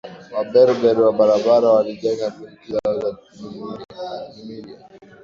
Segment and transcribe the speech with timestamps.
[0.33, 1.11] Waberber wa
[1.47, 3.09] bara walijenga milki zao za
[4.37, 4.77] Numidia